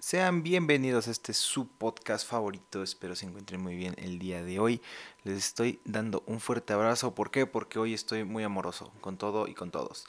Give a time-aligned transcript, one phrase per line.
[0.00, 2.82] Sean bienvenidos a este su podcast favorito.
[2.82, 4.80] Espero se encuentren muy bien el día de hoy.
[5.24, 7.14] Les estoy dando un fuerte abrazo.
[7.14, 7.44] ¿Por qué?
[7.44, 10.06] Porque hoy estoy muy amoroso con todo y con todos.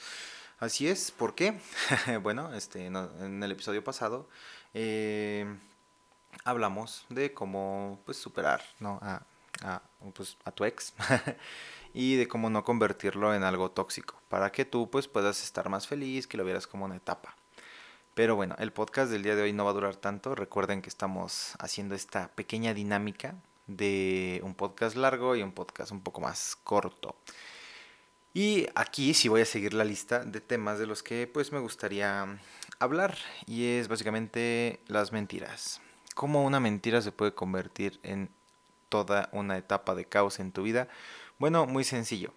[0.59, 1.59] Así es, ¿por qué?
[2.23, 4.29] bueno, este, en el episodio pasado
[4.73, 5.45] eh,
[6.45, 8.97] hablamos de cómo pues, superar ¿no?
[9.01, 9.23] a,
[9.61, 9.81] a,
[10.13, 10.93] pues, a tu ex
[11.93, 15.85] y de cómo no convertirlo en algo tóxico para que tú pues, puedas estar más
[15.85, 17.35] feliz, que lo vieras como una etapa.
[18.21, 20.35] Pero bueno, el podcast del día de hoy no va a durar tanto.
[20.35, 23.33] Recuerden que estamos haciendo esta pequeña dinámica
[23.65, 27.15] de un podcast largo y un podcast un poco más corto.
[28.31, 31.57] Y aquí sí voy a seguir la lista de temas de los que pues me
[31.57, 32.37] gustaría
[32.77, 35.81] hablar y es básicamente las mentiras.
[36.13, 38.29] ¿Cómo una mentira se puede convertir en
[38.89, 40.89] toda una etapa de caos en tu vida?
[41.39, 42.35] Bueno, muy sencillo.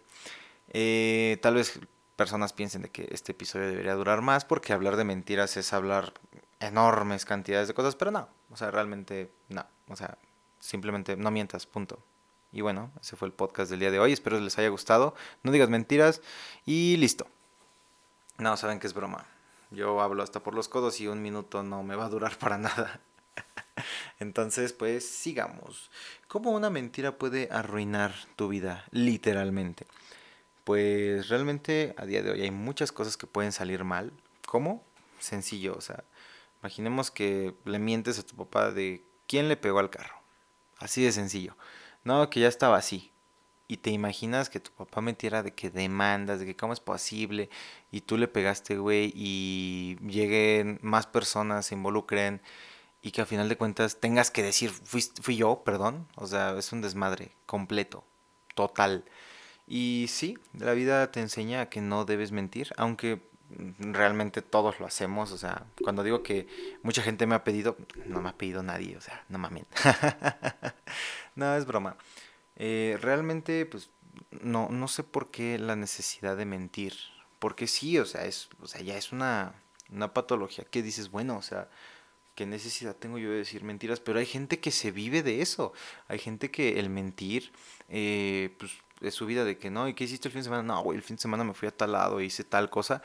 [0.73, 1.79] Eh, tal vez
[2.17, 6.13] personas piensen de que este episodio debería durar más porque hablar de mentiras es hablar
[6.61, 10.17] enormes cantidades de cosas, pero no, o sea, realmente no, o sea,
[10.61, 11.99] simplemente no mientas, punto.
[12.53, 15.51] Y bueno, ese fue el podcast del día de hoy, espero les haya gustado, no
[15.51, 16.23] digas mentiras
[16.65, 17.27] y listo.
[18.39, 19.27] No, saben que es broma.
[19.71, 22.59] Yo hablo hasta por los codos y un minuto no me va a durar para
[22.59, 23.01] nada.
[24.21, 25.91] Entonces, pues sigamos.
[26.29, 29.87] ¿Cómo una mentira puede arruinar tu vida, literalmente?
[30.65, 34.13] Pues realmente a día de hoy hay muchas cosas que pueden salir mal.
[34.47, 34.83] ¿Cómo?
[35.19, 36.05] Sencillo, o sea,
[36.63, 40.17] imaginemos que le mientes a tu papá de quién le pegó al carro.
[40.79, 41.57] Así de sencillo.
[42.03, 43.13] No, que ya estaba así.
[43.69, 47.49] Y te imaginas que tu papá metiera de que demandas, de que cómo es posible,
[47.91, 52.43] y tú le pegaste, güey, y lleguen más personas, se involucren,
[53.01, 56.07] y que a final de cuentas tengas que decir, fui, fui yo, perdón.
[56.17, 58.05] O sea, es un desmadre completo,
[58.55, 59.05] total.
[59.67, 63.21] Y sí, la vida te enseña que no debes mentir, aunque
[63.79, 66.47] realmente todos lo hacemos, o sea, cuando digo que
[66.83, 67.77] mucha gente me ha pedido,
[68.07, 69.65] no me ha pedido nadie, o sea, no mames.
[71.35, 71.97] no, es broma.
[72.57, 73.91] Eh, realmente, pues,
[74.31, 76.95] no, no sé por qué la necesidad de mentir,
[77.39, 79.55] porque sí, o sea, es, o sea, ya es una,
[79.91, 81.69] una patología que dices, bueno, o sea,
[82.35, 84.01] ¿qué necesidad tengo yo de decir mentiras?
[84.01, 85.73] Pero hay gente que se vive de eso,
[86.09, 87.53] hay gente que el mentir,
[87.89, 88.73] eh, pues,
[89.05, 90.63] de su vida de que no, ¿y qué hiciste el fin de semana?
[90.63, 93.03] No, el fin de semana me fui a tal lado, hice tal cosa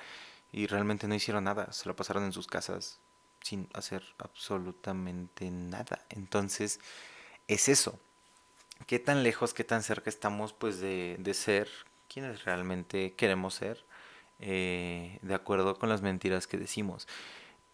[0.52, 3.00] y realmente no hicieron nada, se lo pasaron en sus casas
[3.42, 6.06] sin hacer absolutamente nada.
[6.09, 6.80] Entonces,
[7.48, 8.00] es eso.
[8.88, 11.70] ¿Qué tan lejos, qué tan cerca estamos pues de, de ser
[12.08, 13.86] quienes realmente queremos ser?
[14.42, 17.08] Eh, de acuerdo con las mentiras que decimos.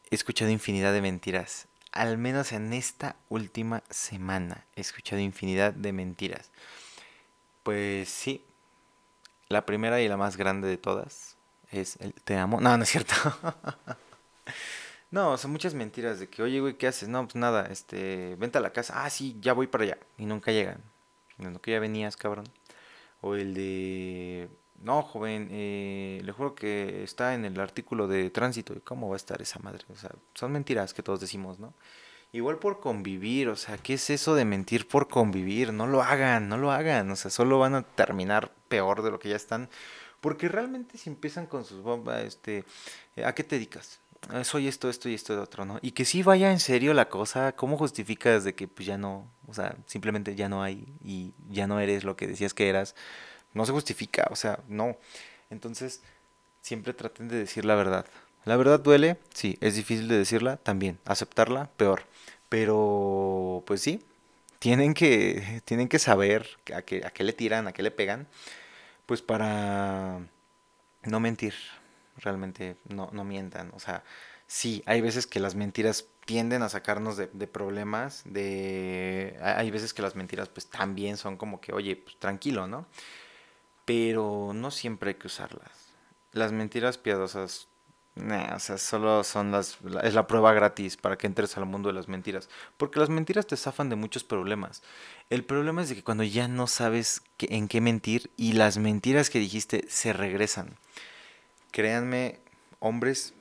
[0.10, 1.68] He escuchado infinidad de mentiras.
[1.92, 6.52] Al menos en esta última semana he escuchado infinidad de mentiras.
[7.66, 8.46] Pues sí.
[9.50, 11.36] La primera y la más grande de todas
[11.72, 12.62] es el te amo.
[12.62, 13.16] No, no es cierto.
[15.12, 17.10] no, son muchas mentiras de que, oye, güey, ¿qué haces?
[17.10, 19.04] No, pues nada, este, vente a la casa.
[19.04, 19.98] Ah, sí, ya voy para allá.
[20.20, 20.84] Y nunca llegan.
[21.40, 22.46] No, que ya venías, cabrón.
[23.22, 24.48] O el de,
[24.80, 28.76] no, joven, eh, le juro que está en el artículo de tránsito.
[28.84, 29.86] ¿Cómo va a estar esa madre?
[29.90, 31.74] O sea, son mentiras que todos decimos, ¿no?
[32.32, 35.72] Igual por convivir, o sea, ¿qué es eso de mentir por convivir?
[35.72, 39.20] No lo hagan, no lo hagan, o sea, solo van a terminar peor de lo
[39.20, 39.70] que ya están.
[40.20, 42.66] Porque realmente si empiezan con sus bombas, este,
[43.24, 44.00] ¿a qué te dedicas?
[44.30, 45.78] Ah, soy esto, esto y esto de otro, ¿no?
[45.82, 49.32] Y que sí vaya en serio la cosa, ¿cómo justificas de que pues ya no,
[49.48, 52.96] o sea, simplemente ya no hay y ya no eres lo que decías que eras?
[53.54, 54.98] No se justifica, o sea, no.
[55.50, 56.02] Entonces,
[56.62, 58.06] siempre traten de decir la verdad.
[58.46, 61.00] La verdad duele, sí, es difícil de decirla, también.
[61.06, 62.04] Aceptarla, peor.
[62.48, 64.06] Pero, pues sí,
[64.60, 68.28] tienen que, tienen que saber a qué, a qué le tiran, a qué le pegan,
[69.06, 70.20] pues para
[71.04, 71.56] no mentir.
[72.18, 73.72] Realmente no, no mientan.
[73.76, 74.04] O sea,
[74.48, 79.38] sí, hay veces que las mentiras tienden a sacarnos de, de, problemas, de...
[79.42, 82.88] Hay veces que las mentiras pues también son como que, oye, pues tranquilo, ¿no?
[83.86, 85.72] Pero no siempre hay que usarlas.
[86.32, 87.68] Las mentiras piadosas
[88.18, 91.94] o sea, solo son las, es la prueba gratis para que entres al mundo de
[91.94, 92.50] las mentiras.
[92.78, 94.84] Porque las mentiras te zafan de muchos problemas.
[95.30, 99.30] El problema es de que cuando ya no sabes en qué mentir y las mentiras
[99.30, 100.78] que dijiste se regresan.
[101.72, 102.40] Créanme,
[102.80, 103.34] hombres,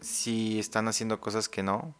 [0.00, 1.92] si están haciendo cosas que no,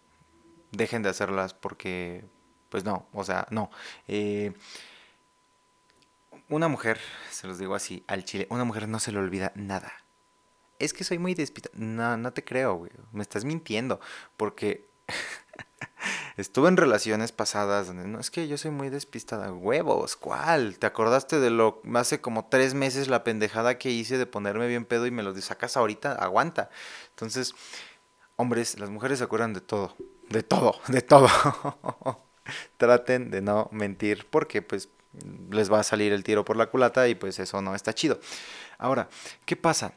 [0.70, 2.25] dejen de hacerlas porque,
[2.69, 3.69] pues no, o sea, no.
[4.06, 4.52] Eh,
[6.49, 7.00] una mujer,
[7.32, 10.06] se los digo así, al chile, una mujer no se le olvida nada
[10.78, 11.75] es que soy muy despistado.
[11.78, 12.90] No, no te creo, güey.
[13.12, 14.00] Me estás mintiendo.
[14.37, 14.88] Porque
[16.37, 19.52] estuve en relaciones pasadas donde no es que yo soy muy despistada.
[19.52, 20.78] Huevos, ¿cuál?
[20.78, 24.84] ¿Te acordaste de lo hace como tres meses la pendejada que hice de ponerme bien
[24.84, 26.12] pedo y me lo sacas ahorita?
[26.12, 26.70] Aguanta.
[27.11, 27.55] Entonces,
[28.37, 29.96] hombres, las mujeres se acuerdan de todo.
[30.28, 31.28] de todo, de todo.
[32.76, 34.88] Traten de no mentir porque pues
[35.50, 38.20] les va a salir el tiro por la culata y pues eso no está chido.
[38.78, 39.08] Ahora,
[39.44, 39.94] ¿qué pasa?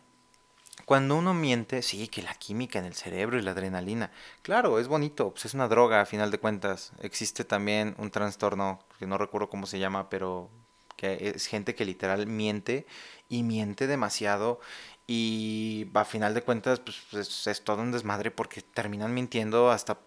[0.89, 4.09] Cuando uno miente, sí, que la química en el cerebro y la adrenalina,
[4.41, 6.93] claro, es bonito, pues es una droga a final de cuentas.
[7.03, 10.49] Existe también un trastorno, que no recuerdo cómo se llama, pero
[10.95, 12.87] que es gente que literal miente
[13.27, 14.61] y miente demasiado
[15.05, 19.99] y a final de cuentas pues, es, es, todo un desmadre porque terminan mintiendo hasta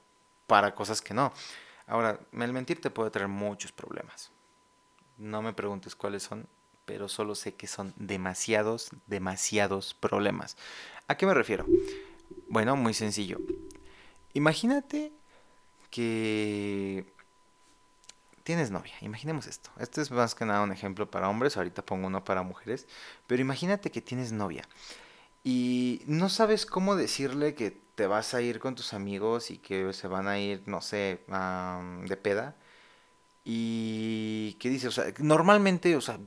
[0.49, 1.33] para cosas que no.
[1.87, 4.33] Ahora, el mentir te puede traer muchos problemas.
[5.17, 6.49] No me preguntes cuáles son,
[6.93, 10.59] pero solo sé que son demasiados, demasiados problemas.
[11.09, 11.65] ¿A qué me refiero?
[12.51, 13.39] Bueno, muy sencillo.
[14.35, 15.11] Imagínate
[15.91, 17.07] que
[18.45, 19.71] tienes novia, imaginemos esto.
[19.79, 22.87] Este es más que nada un ejemplo para hombres, ahorita pongo uno para mujeres,
[23.27, 24.69] pero imagínate que tienes novia
[25.43, 29.95] y no sabes cómo decirle que te vas a ir con tus amigos y que
[29.95, 32.55] se van a ir, no sé, de peda.
[33.47, 36.19] Y qué dice, o sea, normalmente, o sea,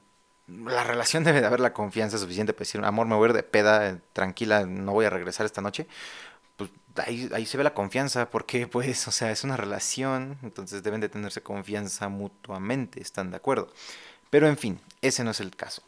[0.47, 3.36] la relación debe de haber la confianza suficiente para decir, amor, me voy a ir
[3.36, 5.88] de peda, tranquila, no voy a regresar esta noche
[6.57, 10.83] pues ahí, ahí se ve la confianza, porque pues, o sea, es una relación, entonces
[10.83, 13.71] deben de tenerse confianza mutuamente, ¿están de acuerdo?
[14.30, 15.83] Pero en fin, ese no es el caso.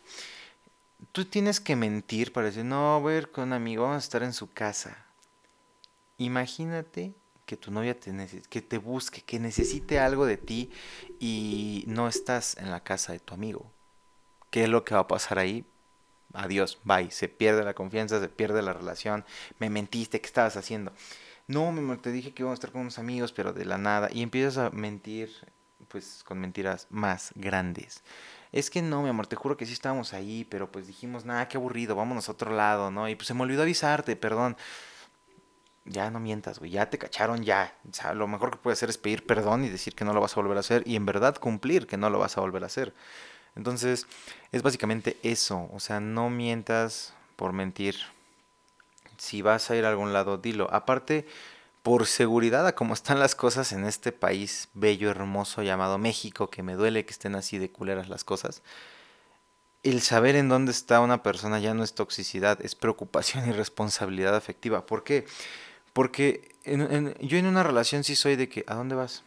[1.11, 4.05] Tú tienes que mentir para decir, no, voy a ir con un amigo, vamos a
[4.05, 5.05] estar en su casa.
[6.17, 7.13] Imagínate
[7.45, 8.11] que tu novia te,
[8.49, 10.71] que te busque, que necesite algo de ti
[11.19, 13.71] y no estás en la casa de tu amigo.
[14.57, 15.63] ¿Qué es lo que va a pasar ahí?
[16.33, 19.23] adiós, bye, se pierde la confianza, se pierde la relación,
[19.59, 20.93] me mentiste, ¿qué estabas haciendo?
[21.45, 24.09] No, amor, te dije que íbamos a estar con unos amigos, pero de la nada,
[24.11, 25.29] y empiezas a mentir,
[25.89, 28.01] pues con mentiras más grandes.
[28.51, 31.47] Es que no, mi amor, te juro que sí estábamos ahí, pero pues dijimos, nada,
[31.47, 33.07] qué aburrido, vámonos a otro lado, ¿no?
[33.07, 34.57] Y pues se me olvidó avisarte, perdón.
[35.85, 37.77] Ya no mientas, güey, ya te cacharon, ya.
[37.87, 40.19] O sea, lo mejor que puedes hacer es pedir perdón y decir que no lo
[40.19, 42.63] vas a volver a hacer y en verdad cumplir que no lo vas a volver
[42.63, 42.95] a hacer.
[43.57, 44.07] Entonces,
[44.51, 45.69] es básicamente eso.
[45.73, 47.95] O sea, no mientas por mentir.
[49.17, 50.69] Si vas a ir a algún lado, dilo.
[50.71, 51.27] Aparte,
[51.83, 56.61] por seguridad a cómo están las cosas en este país bello, hermoso llamado México, que
[56.61, 58.61] me duele que estén así de culeras las cosas,
[59.83, 64.35] el saber en dónde está una persona ya no es toxicidad, es preocupación y responsabilidad
[64.35, 64.85] afectiva.
[64.85, 65.25] ¿Por qué?
[65.93, 69.23] Porque yo en una relación sí soy de que, ¿a dónde vas?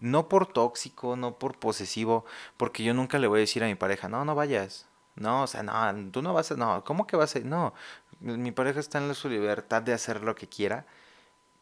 [0.00, 2.24] No por tóxico, no por posesivo,
[2.56, 4.88] porque yo nunca le voy a decir a mi pareja, no, no vayas.
[5.16, 7.72] No, o sea, no, tú no vas a, no, ¿cómo que vas a No,
[8.20, 10.86] mi pareja está en su libertad de hacer lo que quiera,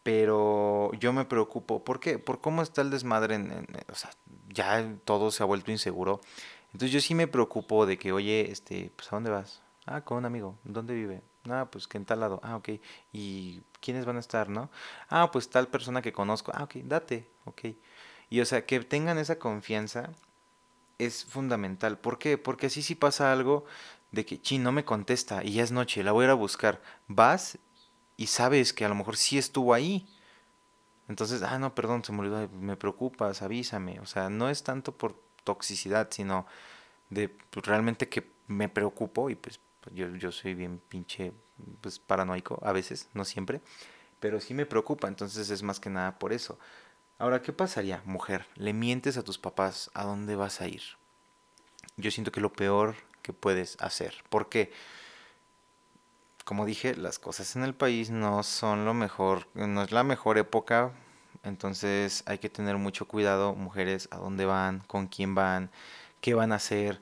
[0.02, 1.84] pero yo me preocupo.
[1.84, 2.19] ¿Por qué?
[2.19, 4.11] Por cómo está el desmadre, en, o sea,
[4.49, 6.20] ya todo se ha vuelto inseguro.
[6.73, 9.62] Entonces yo sí me preocupo de que, oye, este, pues ¿a dónde vas?
[9.87, 10.56] Ah, con un amigo.
[10.64, 11.23] ¿Dónde vive?
[11.49, 12.40] Ah, pues que en tal lado.
[12.43, 12.70] Ah, ok.
[13.12, 14.70] ¿Y quiénes van a estar, no?
[15.08, 16.52] Ah, pues tal persona que conozco.
[16.55, 17.29] Ah, ok, date.
[17.44, 17.61] Ok.
[18.32, 20.08] Y o sea, que tengan esa confianza
[20.96, 21.99] es fundamental.
[21.99, 22.38] ¿Por qué?
[22.38, 23.67] Porque así si pasa algo
[24.11, 26.34] de que, chi, no me contesta y ya es noche, la voy a ir a
[26.34, 26.81] buscar.
[27.08, 27.58] Vas
[28.17, 30.08] y sabes que a lo mejor sí estuvo ahí.
[31.08, 34.00] Entonces, ah, no, perdón, se me olvidó, me preocupas, avísame.
[34.00, 35.14] O sea, no es tanto por
[35.44, 36.46] toxicidad, sino
[37.11, 39.61] de pues, realmente que me preocupo y pues
[39.93, 41.34] yo, yo soy bien pinche
[41.82, 43.61] pues paranoico a veces, no siempre,
[44.20, 46.58] pero sí me preocupa, entonces es más que nada por eso.
[47.22, 48.46] Ahora, ¿qué pasaría, mujer?
[48.56, 50.82] Le mientes a tus papás a dónde vas a ir.
[51.96, 54.24] Yo siento que lo peor que puedes hacer.
[54.29, 54.72] Porque,
[56.44, 60.36] como dije, las cosas en el país no son lo mejor, no es la mejor
[60.36, 60.91] época.
[61.44, 65.70] Entonces hay que tener mucho cuidado, mujeres, a dónde van, con quién van,
[66.20, 67.00] qué van a hacer.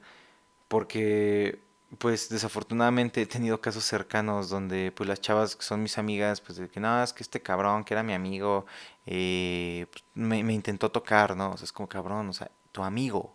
[0.68, 1.62] Porque
[1.98, 6.58] pues desafortunadamente he tenido casos cercanos donde pues las chavas que son mis amigas, pues
[6.58, 8.66] de que nada, es que este cabrón que era mi amigo,
[9.06, 11.52] eh, pues, me, intentó tocar, ¿no?
[11.52, 13.34] O sea, es como cabrón, o sea, tu amigo.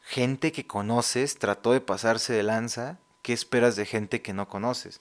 [0.00, 4.98] Gente que conoces trató de pasarse de lanza, ¿qué esperas de gente que no conoces?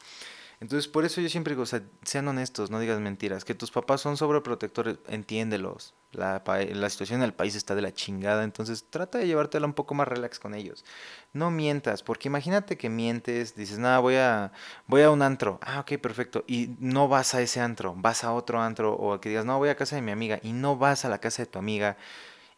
[0.63, 3.43] Entonces, por eso yo siempre digo, o sea, sean honestos, no digas mentiras.
[3.43, 5.93] Que tus papás son sobreprotectores, entiéndelos.
[6.13, 9.73] La, la situación en el país está de la chingada, entonces trata de llevártela un
[9.73, 10.85] poco más relax con ellos.
[11.33, 14.53] No mientas, porque imagínate que mientes, dices, nada, voy a,
[14.87, 15.59] voy a un antro.
[15.61, 16.45] Ah, ok, perfecto.
[16.47, 18.93] Y no vas a ese antro, vas a otro antro.
[18.93, 20.39] O que digas, no, voy a casa de mi amiga.
[20.43, 21.97] Y no vas a la casa de tu amiga.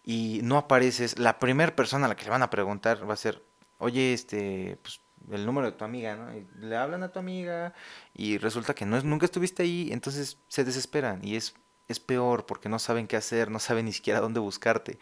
[0.04, 1.18] Y no apareces.
[1.18, 3.44] La primera persona a la que le van a preguntar va a ser,
[3.80, 5.02] oye, este, pues
[5.32, 6.36] el número de tu amiga, ¿no?
[6.36, 7.74] Y le hablan a tu amiga
[8.14, 11.56] y resulta que no es, nunca estuviste ahí, entonces se desesperan y es,
[11.88, 15.00] es peor porque no saben qué hacer, no saben ni siquiera dónde buscarte.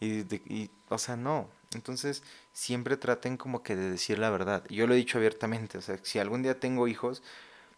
[0.00, 0.20] Y,
[0.52, 1.48] y, o sea, no.
[1.74, 4.64] Entonces, siempre traten como que de decir la verdad.
[4.70, 7.22] Yo lo he dicho abiertamente, o sea, si algún día tengo hijos,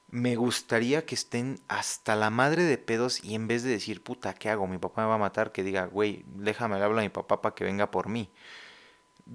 [0.09, 4.35] me gustaría que estén hasta la madre de pedos y en vez de decir, puta,
[4.35, 4.67] ¿qué hago?
[4.67, 7.55] Mi papá me va a matar, que diga, güey, déjame hablar a mi papá para
[7.55, 8.31] que venga por mí.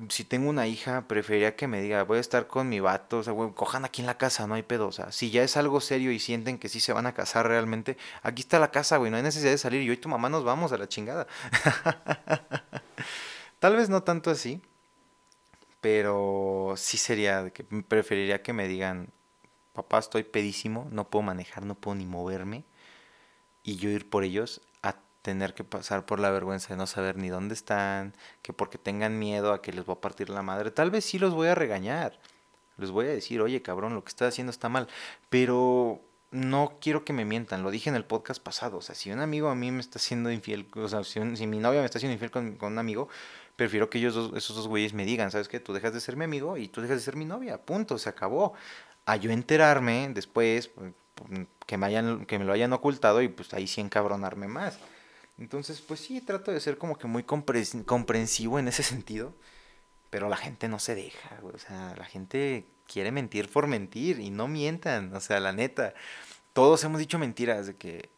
[0.09, 3.23] Si tengo una hija, preferiría que me diga, voy a estar con mi vato, o
[3.23, 4.87] sea, güey, cojan aquí en la casa, no hay pedo.
[4.87, 7.47] O sea, si ya es algo serio y sienten que sí se van a casar
[7.47, 9.83] realmente, aquí está la casa, güey, no hay necesidad de salir.
[9.83, 11.27] Yo y tu mamá nos vamos a la chingada.
[13.59, 14.61] Tal vez no tanto así,
[15.81, 19.09] pero sí sería que preferiría que me digan,
[19.73, 22.63] papá, estoy pedísimo, no puedo manejar, no puedo ni moverme,
[23.63, 24.61] y yo ir por ellos
[25.21, 29.19] tener que pasar por la vergüenza de no saber ni dónde están, que porque tengan
[29.19, 31.55] miedo a que les voy a partir la madre, tal vez sí los voy a
[31.55, 32.19] regañar,
[32.77, 34.87] les voy a decir, oye cabrón, lo que estás haciendo está mal,
[35.29, 36.01] pero
[36.31, 39.19] no quiero que me mientan, lo dije en el podcast pasado, o sea, si un
[39.19, 42.13] amigo a mí me está siendo infiel, o sea, si, mi novia me está siendo
[42.13, 43.09] infiel con, con un amigo,
[43.55, 45.59] prefiero que ellos dos, esos dos güeyes me digan, ¿sabes qué?
[45.59, 48.09] Tú dejas de ser mi amigo y tú dejas de ser mi novia, punto, se
[48.09, 48.53] acabó
[49.05, 50.93] a yo enterarme después, pues,
[51.65, 54.79] que me, hayan, que me lo hayan ocultado y pues ahí sí encabronarme más.
[55.41, 59.33] Entonces, pues sí, trato de ser como que muy comprensivo en ese sentido,
[60.11, 64.29] pero la gente no se deja, o sea, la gente quiere mentir por mentir y
[64.29, 65.95] no mientan, o sea, la neta,
[66.53, 68.09] todos hemos dicho mentiras de que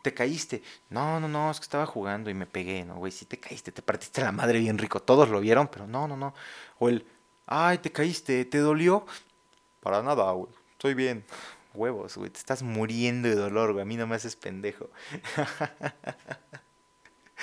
[0.00, 0.62] te caíste.
[0.88, 3.72] No, no, no, es que estaba jugando y me pegué, no, güey, sí te caíste,
[3.72, 6.32] te partiste la madre bien rico, todos lo vieron, pero no, no, no.
[6.78, 7.06] O el,
[7.44, 9.04] ay, te caíste, te dolió.
[9.80, 10.50] Para nada, güey.
[10.72, 11.24] Estoy bien.
[11.74, 12.30] Huevos, güey.
[12.30, 13.82] Te estás muriendo de dolor, güey.
[13.82, 14.90] A mí no me haces pendejo.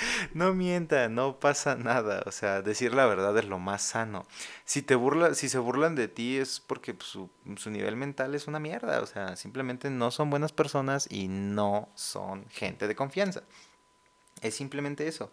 [0.34, 2.22] no mienta, no pasa nada.
[2.26, 4.26] O sea, decir la verdad es lo más sano.
[4.64, 8.34] Si te burla, si se burlan de ti es porque pues, su, su nivel mental
[8.34, 9.00] es una mierda.
[9.00, 13.42] O sea, simplemente no son buenas personas y no son gente de confianza.
[14.40, 15.30] Es simplemente eso.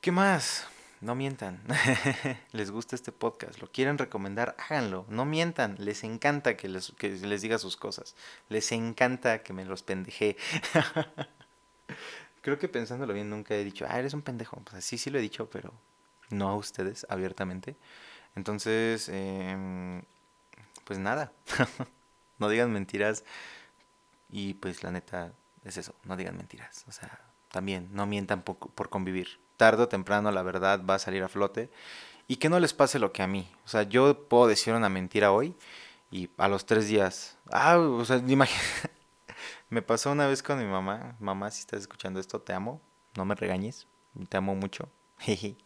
[0.00, 0.66] ¿Qué más?
[1.02, 1.60] no mientan.
[2.52, 5.04] les gusta este podcast, lo quieren recomendar, háganlo.
[5.08, 8.14] No mientan, les encanta que les, que les diga sus cosas.
[8.48, 10.36] Les encanta que me los pendeje.
[12.42, 14.60] Creo que pensándolo bien nunca he dicho, ah, eres un pendejo.
[14.70, 15.72] Pues sí, sí lo he dicho, pero
[16.30, 17.76] no a ustedes abiertamente.
[18.36, 20.02] Entonces, em,
[20.84, 21.32] pues nada,
[22.38, 23.24] no digan mentiras.
[24.30, 25.32] Y pues la neta
[25.64, 26.84] es eso, no digan mentiras.
[26.88, 27.20] O sea,
[27.50, 31.70] también no mientan por convivir tarde o temprano la verdad va a salir a flote
[32.26, 33.48] y que no les pase lo que a mí.
[33.64, 35.54] O sea, yo puedo decir una mentira hoy
[36.10, 38.90] y a los tres días, ah, o sea, imagínate,
[39.72, 42.82] me pasó una vez con mi mamá, mamá, si estás escuchando esto, te amo,
[43.16, 43.86] no me regañes,
[44.28, 44.90] te amo mucho.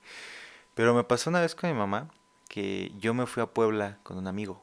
[0.77, 2.09] Pero me pasó una vez con mi mamá
[2.49, 4.63] que yo me fui a Puebla con un amigo.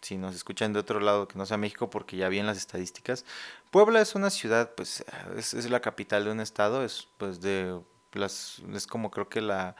[0.00, 2.56] Si nos escuchan de otro lado que no sea México, porque ya vi en las
[2.56, 3.24] estadísticas,
[3.72, 5.04] Puebla es una ciudad, pues
[5.36, 7.80] es, es la capital de un estado, es pues de
[8.14, 9.74] es como creo que la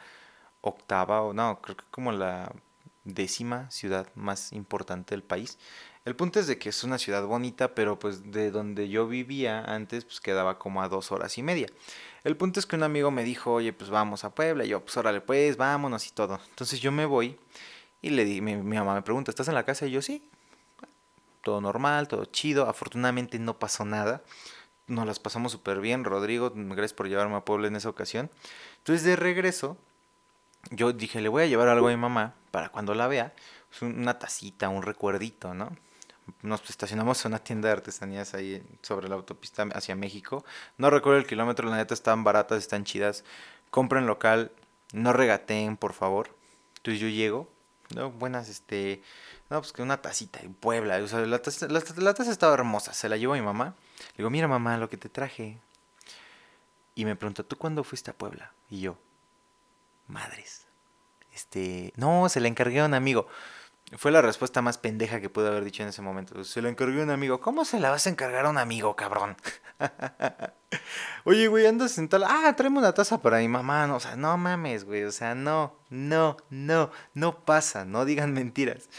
[0.59, 2.51] octava o no, creo que como la
[3.03, 5.57] décima ciudad más importante del país.
[6.03, 9.63] El punto es de que es una ciudad bonita, pero pues de donde yo vivía
[9.63, 11.67] antes, pues quedaba como a dos horas y media.
[12.23, 14.65] El punto es que un amigo me dijo, oye, pues vamos a Puebla.
[14.65, 16.39] Y yo, pues órale, pues vámonos y todo.
[16.49, 17.37] Entonces yo me voy
[18.01, 19.85] y le di, mi, mi mamá me pregunta, ¿estás en la casa?
[19.85, 20.27] Y yo, sí.
[21.43, 22.67] Todo normal, todo chido.
[22.67, 24.23] Afortunadamente no pasó nada
[24.91, 26.03] nos las pasamos súper bien.
[26.03, 28.29] Rodrigo, gracias por llevarme a Puebla en esa ocasión.
[28.79, 29.77] Entonces, de regreso,
[30.69, 33.33] yo dije, le voy a llevar algo a mi mamá para cuando la vea,
[33.69, 35.75] pues, una tacita, un recuerdito, ¿no?
[36.43, 40.45] Nos estacionamos en una tienda de artesanías ahí sobre la autopista hacia México.
[40.77, 43.23] No recuerdo el kilómetro, la neta están baratas, están chidas.
[43.69, 44.51] Compren local,
[44.93, 46.35] no regateen, por favor.
[46.77, 47.49] Entonces yo llego,
[47.95, 48.11] ¿no?
[48.11, 49.01] Buenas, este,
[49.49, 50.97] no, pues que una tacita en Puebla.
[50.97, 53.75] O sea, la taza, la taza estaba hermosa, se la llevo a mi mamá.
[54.11, 55.59] Le digo, mira mamá, lo que te traje.
[56.95, 58.53] Y me pregunta, ¿tú cuándo fuiste a Puebla?
[58.69, 58.97] Y yo,
[60.07, 60.67] madres.
[61.33, 63.27] Este, no, se la encargué a un amigo.
[63.97, 66.43] Fue la respuesta más pendeja que pude haber dicho en ese momento.
[66.45, 67.41] Se la encargué a un amigo.
[67.41, 69.35] ¿Cómo se la vas a encargar a un amigo, cabrón?
[71.25, 72.23] Oye, güey, andas en tal.
[72.23, 73.87] Ah, tráeme una taza para mi mamá.
[73.87, 75.03] No, o sea, no mames, güey.
[75.03, 77.83] O sea, no, no, no, no pasa.
[77.83, 78.89] No digan mentiras.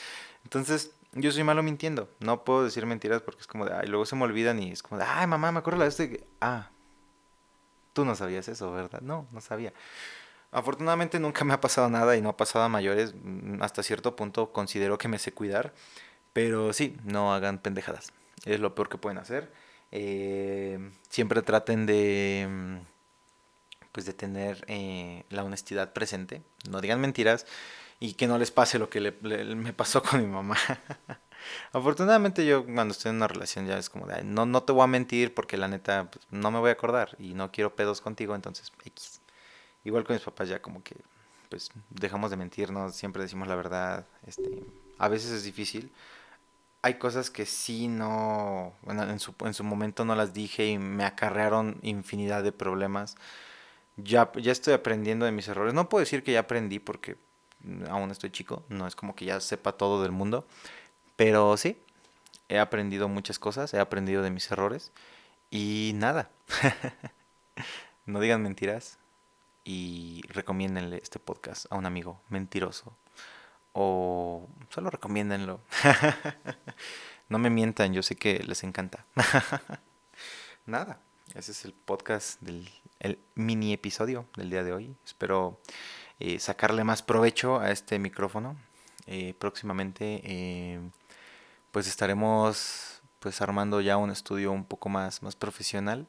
[0.44, 2.10] Entonces, yo soy malo mintiendo.
[2.20, 4.82] No puedo decir mentiras porque es como de, ay, luego se me olvidan y es
[4.82, 6.70] como de, ay, mamá, me acuerdo la de que, ah,
[7.92, 9.00] tú no sabías eso, ¿verdad?
[9.00, 9.72] No, no sabía.
[10.52, 13.14] Afortunadamente nunca me ha pasado nada y no ha pasado a mayores.
[13.22, 15.72] Mm, hasta cierto punto considero que me sé cuidar.
[16.32, 18.12] Pero sí, no hagan pendejadas.
[18.44, 19.52] Es lo peor que pueden hacer.
[19.92, 20.78] Eh,
[21.10, 22.76] siempre traten de mm,
[23.92, 26.42] pues de tener eh, la honestidad presente.
[26.68, 27.46] No digan mentiras
[28.00, 29.12] y que no les pase lo que le,
[29.54, 30.56] me pasó con mi mamá.
[31.72, 34.84] Afortunadamente yo cuando estoy en una relación ya es como de, no, no te voy
[34.84, 38.00] a mentir porque la neta pues, no me voy a acordar y no quiero pedos
[38.00, 39.21] contigo, entonces X.
[39.84, 40.96] Igual con mis papás ya como que
[41.48, 44.62] pues dejamos de mentirnos, siempre decimos la verdad, este,
[44.98, 45.92] a veces es difícil.
[46.82, 50.78] hay cosas que sí no, bueno, en su, en su momento no las dije y
[50.78, 53.16] me acarrearon infinidad de problemas.
[53.96, 55.74] Ya, ya estoy aprendiendo de mis errores.
[55.74, 57.16] No puedo decir que ya aprendí porque
[57.90, 60.46] aún estoy chico, no es como que ya sepa todo del mundo,
[61.16, 61.76] pero sí,
[62.48, 64.92] he aprendido muchas cosas, he aprendido de mis errores
[65.50, 66.30] y nada.
[68.06, 68.98] no digan mentiras
[69.64, 72.96] y recomiéndenle este podcast a un amigo mentiroso
[73.72, 75.60] o solo recomiéndenlo.
[77.28, 79.06] no me mientan, yo sé que les encanta.
[80.66, 81.00] nada,
[81.34, 82.68] ese es el podcast del
[83.02, 84.96] el mini episodio del día de hoy.
[85.04, 85.60] Espero
[86.20, 88.56] eh, sacarle más provecho a este micrófono.
[89.06, 90.80] Eh, próximamente eh,
[91.72, 96.06] pues estaremos pues armando ya un estudio un poco más, más profesional.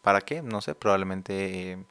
[0.00, 0.40] ¿Para qué?
[0.40, 1.84] No sé, probablemente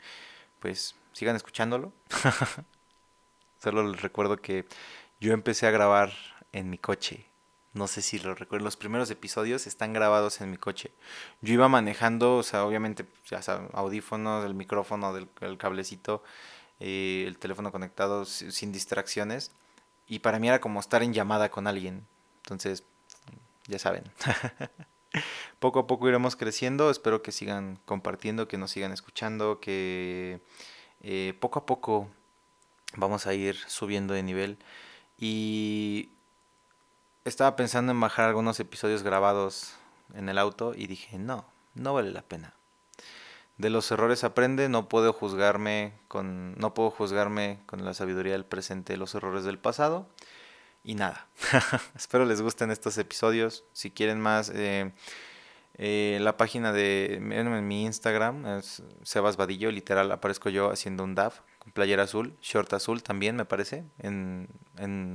[0.67, 1.93] pues sigan escuchándolo.
[3.63, 4.65] Solo les recuerdo que
[5.21, 6.11] yo empecé a grabar
[6.51, 7.25] en mi coche.
[7.71, 8.65] No sé si lo recuerdo.
[8.65, 10.91] Los primeros episodios están grabados en mi coche.
[11.39, 16.21] Yo iba manejando, o sea, obviamente, ya saben, audífonos, el micrófono, del, el cablecito,
[16.81, 19.53] eh, el teléfono conectado sin distracciones.
[20.05, 22.05] Y para mí era como estar en llamada con alguien.
[22.43, 22.83] Entonces,
[23.67, 24.03] ya saben.
[25.59, 26.89] poco a poco iremos creciendo.
[26.89, 30.41] Espero que sigan compartiendo, que nos sigan escuchando, que
[31.01, 32.09] eh, poco a poco
[32.95, 34.57] vamos a ir subiendo de nivel.
[35.17, 36.09] Y
[37.25, 39.73] estaba pensando en bajar algunos episodios grabados
[40.13, 42.53] en el auto y dije, no, no vale la pena.
[43.57, 48.45] De los errores aprende, no puedo juzgarme con no puedo juzgarme con la sabiduría del
[48.45, 50.07] presente los errores del pasado.
[50.87, 51.27] Y nada,
[51.97, 53.65] espero les gusten estos episodios.
[53.73, 54.93] Si quieren más, eh,
[55.73, 61.13] eh, la página de en mi Instagram es Sebas Vadillo, literal aparezco yo haciendo un
[61.13, 64.47] DAF con playera azul, short azul también me parece, en,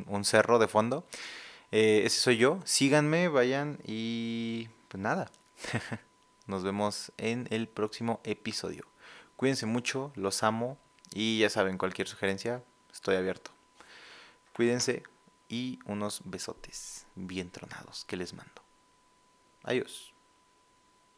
[0.06, 1.06] un cerro de fondo.
[1.70, 5.30] Eh, ese soy yo, síganme, vayan y pues nada.
[6.46, 8.84] Nos vemos en el próximo episodio.
[9.36, 10.76] Cuídense mucho, los amo
[11.14, 13.52] y ya saben, cualquier sugerencia, estoy abierto.
[14.52, 15.04] Cuídense,
[15.52, 18.62] y unos besotes bien tronados que les mando.
[19.64, 20.11] Adiós.